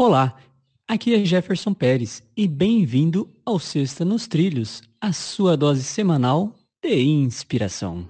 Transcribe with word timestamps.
Olá, 0.00 0.36
aqui 0.86 1.12
é 1.12 1.24
Jefferson 1.24 1.74
Pérez 1.74 2.22
e 2.36 2.46
bem-vindo 2.46 3.28
ao 3.44 3.58
Sexta 3.58 4.04
nos 4.04 4.28
Trilhos, 4.28 4.80
a 5.00 5.12
sua 5.12 5.56
dose 5.56 5.82
semanal 5.82 6.54
de 6.80 7.02
inspiração. 7.02 8.08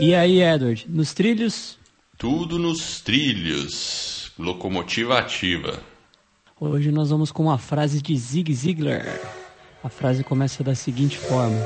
E 0.00 0.12
aí, 0.16 0.42
Edward, 0.42 0.86
nos 0.88 1.14
trilhos? 1.14 1.78
Tudo 2.18 2.58
nos 2.58 3.00
trilhos. 3.00 4.32
Locomotiva 4.36 5.20
ativa. 5.20 5.80
Hoje 6.58 6.90
nós 6.90 7.10
vamos 7.10 7.30
com 7.30 7.44
uma 7.44 7.58
frase 7.58 8.02
de 8.02 8.16
Zig 8.16 8.52
Ziglar. 8.52 9.41
A 9.82 9.88
frase 9.88 10.22
começa 10.22 10.62
da 10.62 10.74
seguinte 10.74 11.18
forma: 11.18 11.58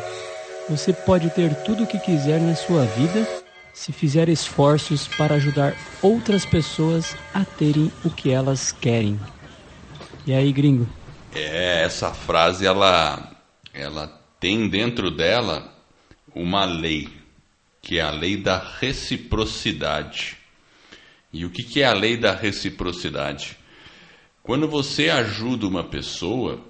Você 0.68 0.92
pode 0.92 1.28
ter 1.30 1.54
tudo 1.64 1.84
o 1.84 1.86
que 1.86 1.98
quiser 1.98 2.40
na 2.40 2.54
sua 2.54 2.84
vida 2.84 3.26
se 3.74 3.92
fizer 3.92 4.28
esforços 4.30 5.06
para 5.06 5.34
ajudar 5.34 5.76
outras 6.00 6.46
pessoas 6.46 7.14
a 7.34 7.44
terem 7.44 7.92
o 8.02 8.10
que 8.10 8.30
elas 8.30 8.72
querem. 8.72 9.20
E 10.26 10.32
aí, 10.32 10.50
gringo? 10.50 10.88
É, 11.34 11.82
essa 11.82 12.12
frase 12.14 12.64
ela 12.66 13.36
ela 13.74 14.08
tem 14.40 14.66
dentro 14.66 15.10
dela 15.10 15.70
uma 16.34 16.64
lei 16.64 17.08
que 17.82 17.98
é 17.98 18.02
a 18.02 18.10
lei 18.10 18.36
da 18.36 18.58
reciprocidade. 18.80 20.38
E 21.30 21.44
o 21.44 21.50
que 21.50 21.82
é 21.82 21.84
a 21.84 21.92
lei 21.92 22.16
da 22.16 22.34
reciprocidade? 22.34 23.58
Quando 24.42 24.66
você 24.66 25.10
ajuda 25.10 25.66
uma 25.68 25.84
pessoa, 25.84 26.64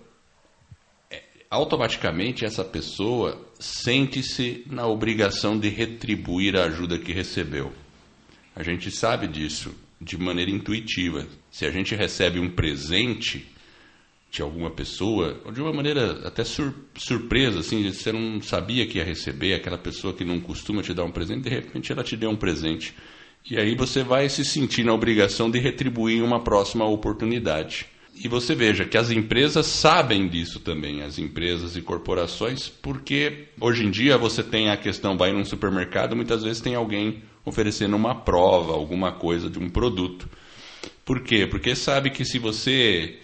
automaticamente 1.50 2.44
essa 2.44 2.64
pessoa 2.64 3.40
sente-se 3.58 4.64
na 4.66 4.86
obrigação 4.86 5.58
de 5.58 5.68
retribuir 5.68 6.56
a 6.56 6.64
ajuda 6.64 6.98
que 6.98 7.12
recebeu. 7.12 7.72
A 8.54 8.62
gente 8.62 8.90
sabe 8.90 9.26
disso 9.26 9.74
de 10.00 10.18
maneira 10.18 10.50
intuitiva. 10.50 11.26
Se 11.50 11.64
a 11.64 11.70
gente 11.70 11.94
recebe 11.94 12.38
um 12.38 12.50
presente, 12.50 13.46
de 14.30 14.42
alguma 14.42 14.70
pessoa, 14.70 15.40
ou 15.44 15.52
de 15.52 15.62
uma 15.62 15.72
maneira 15.72 16.26
até 16.26 16.44
sur 16.44 16.74
surpresa, 16.94 17.60
assim, 17.60 17.90
você 17.90 18.12
não 18.12 18.40
sabia 18.42 18.86
que 18.86 18.98
ia 18.98 19.04
receber, 19.04 19.54
aquela 19.54 19.78
pessoa 19.78 20.12
que 20.12 20.24
não 20.24 20.40
costuma 20.40 20.82
te 20.82 20.92
dar 20.92 21.04
um 21.04 21.10
presente, 21.10 21.42
de 21.42 21.48
repente 21.48 21.90
ela 21.90 22.04
te 22.04 22.16
deu 22.16 22.30
um 22.30 22.36
presente. 22.36 22.94
E 23.48 23.56
aí 23.56 23.74
você 23.74 24.02
vai 24.02 24.28
se 24.28 24.44
sentir 24.44 24.84
na 24.84 24.92
obrigação 24.92 25.50
de 25.50 25.58
retribuir 25.58 26.18
em 26.18 26.22
uma 26.22 26.42
próxima 26.42 26.84
oportunidade. 26.84 27.86
E 28.18 28.28
você 28.28 28.54
veja 28.54 28.86
que 28.86 28.96
as 28.96 29.10
empresas 29.10 29.66
sabem 29.66 30.26
disso 30.26 30.58
também, 30.60 31.02
as 31.02 31.18
empresas 31.18 31.76
e 31.76 31.82
corporações, 31.82 32.68
porque 32.68 33.48
hoje 33.60 33.84
em 33.84 33.90
dia 33.90 34.16
você 34.16 34.42
tem 34.42 34.70
a 34.70 34.76
questão, 34.76 35.18
vai 35.18 35.32
num 35.32 35.44
supermercado, 35.44 36.16
muitas 36.16 36.42
vezes 36.42 36.62
tem 36.62 36.74
alguém 36.74 37.22
oferecendo 37.44 37.94
uma 37.94 38.14
prova, 38.14 38.72
alguma 38.72 39.12
coisa 39.12 39.50
de 39.50 39.58
um 39.58 39.68
produto. 39.68 40.28
Por 41.04 41.20
quê? 41.20 41.46
Porque 41.46 41.76
sabe 41.76 42.10
que 42.10 42.24
se 42.24 42.38
você 42.38 43.18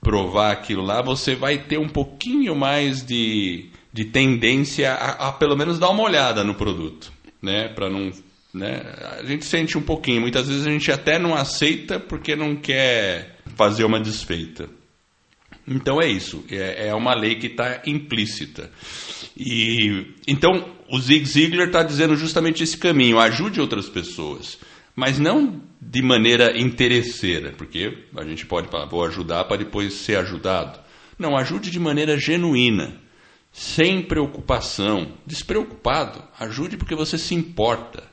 provar 0.00 0.52
aquilo 0.52 0.82
lá, 0.82 1.02
você 1.02 1.34
vai 1.34 1.58
ter 1.58 1.78
um 1.78 1.88
pouquinho 1.88 2.54
mais 2.54 3.04
de, 3.04 3.68
de 3.92 4.06
tendência 4.06 4.92
a, 4.92 5.28
a 5.28 5.32
pelo 5.32 5.56
menos 5.56 5.78
dar 5.78 5.90
uma 5.90 6.04
olhada 6.04 6.44
no 6.44 6.54
produto, 6.54 7.12
né? 7.42 7.68
Para 7.68 7.90
não, 7.90 8.10
né? 8.54 8.80
A 9.18 9.24
gente 9.24 9.44
sente 9.44 9.76
um 9.76 9.82
pouquinho. 9.82 10.22
Muitas 10.22 10.48
vezes 10.48 10.66
a 10.66 10.70
gente 10.70 10.90
até 10.90 11.18
não 11.18 11.34
aceita 11.34 12.00
porque 12.00 12.34
não 12.34 12.56
quer 12.56 13.39
fazer 13.60 13.84
uma 13.84 14.00
desfeita. 14.00 14.68
Então 15.68 16.00
é 16.00 16.08
isso. 16.08 16.44
É, 16.50 16.88
é 16.88 16.94
uma 16.94 17.14
lei 17.14 17.34
que 17.34 17.48
está 17.48 17.82
implícita. 17.86 18.70
E 19.36 20.14
então 20.26 20.74
o 20.88 20.98
Zig 20.98 21.24
Ziglar 21.26 21.66
está 21.66 21.82
dizendo 21.82 22.16
justamente 22.16 22.62
esse 22.62 22.78
caminho. 22.78 23.18
Ajude 23.18 23.60
outras 23.60 23.88
pessoas 23.88 24.58
mas 24.94 25.18
não 25.18 25.62
de 25.80 26.02
maneira 26.02 26.58
interesseira, 26.58 27.52
porque 27.56 28.04
a 28.16 28.24
gente 28.24 28.44
pode 28.44 28.68
falar, 28.68 28.84
vou 28.84 29.02
ajudar 29.04 29.44
para 29.44 29.56
depois 29.56 29.94
ser 29.94 30.16
ajudado. 30.16 30.78
Não, 31.18 31.36
ajude 31.36 31.70
de 31.70 31.78
maneira 31.78 32.18
genuína, 32.18 33.00
sem 33.52 34.02
preocupação, 34.02 35.12
despreocupado. 35.24 36.22
Ajude 36.38 36.76
porque 36.76 36.94
você 36.94 37.16
se 37.16 37.34
importa. 37.34 38.04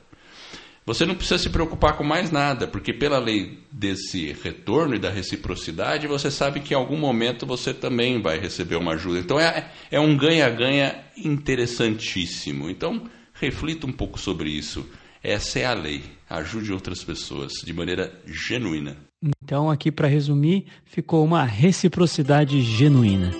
Você 0.86 1.04
não 1.04 1.14
precisa 1.14 1.38
se 1.38 1.50
preocupar 1.50 1.94
com 1.96 2.04
mais 2.04 2.30
nada, 2.30 2.66
porque 2.66 2.94
pela 2.94 3.18
lei 3.18 3.58
desse 3.78 4.32
retorno 4.42 4.96
e 4.96 4.98
da 4.98 5.08
reciprocidade, 5.08 6.08
você 6.08 6.32
sabe 6.32 6.58
que 6.58 6.74
em 6.74 6.76
algum 6.76 6.96
momento 6.96 7.46
você 7.46 7.72
também 7.72 8.20
vai 8.20 8.36
receber 8.36 8.74
uma 8.74 8.94
ajuda. 8.94 9.20
Então 9.20 9.38
é, 9.38 9.70
é 9.88 10.00
um 10.00 10.16
ganha-ganha 10.16 10.96
interessantíssimo. 11.16 12.68
Então 12.68 13.04
reflita 13.34 13.86
um 13.86 13.92
pouco 13.92 14.18
sobre 14.18 14.50
isso. 14.50 14.84
Essa 15.22 15.60
é 15.60 15.64
a 15.64 15.74
lei. 15.74 16.02
Ajude 16.28 16.72
outras 16.72 17.04
pessoas 17.04 17.52
de 17.64 17.72
maneira 17.72 18.12
genuína. 18.26 18.96
Então, 19.42 19.70
aqui 19.70 19.90
para 19.90 20.06
resumir, 20.06 20.66
ficou 20.84 21.24
uma 21.24 21.44
reciprocidade 21.44 22.60
genuína. 22.60 23.32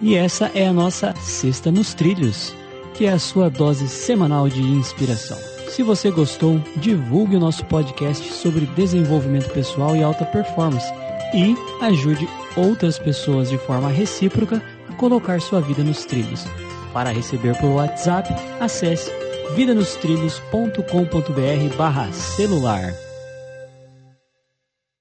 E 0.00 0.14
essa 0.14 0.50
é 0.54 0.66
a 0.66 0.72
nossa 0.72 1.14
Sexta 1.16 1.72
nos 1.72 1.94
Trilhos, 1.94 2.54
que 2.94 3.06
é 3.06 3.12
a 3.12 3.18
sua 3.18 3.48
dose 3.48 3.88
semanal 3.88 4.48
de 4.48 4.60
inspiração. 4.60 5.55
Se 5.68 5.82
você 5.82 6.10
gostou, 6.10 6.60
divulgue 6.76 7.36
o 7.36 7.40
nosso 7.40 7.64
podcast 7.66 8.32
sobre 8.32 8.66
desenvolvimento 8.66 9.50
pessoal 9.50 9.94
e 9.94 10.02
alta 10.02 10.24
performance 10.24 10.90
e 11.34 11.56
ajude 11.84 12.28
outras 12.56 12.98
pessoas 12.98 13.50
de 13.50 13.58
forma 13.58 13.88
recíproca 13.88 14.62
a 14.88 14.94
colocar 14.94 15.40
sua 15.40 15.60
vida 15.60 15.82
nos 15.82 16.04
trilhos. 16.04 16.44
Para 16.92 17.10
receber 17.10 17.56
por 17.58 17.68
WhatsApp, 17.68 18.32
acesse 18.60 19.10
vidanostrilhos.com.br 19.54 21.76
barra 21.76 22.10
celular. 22.12 23.05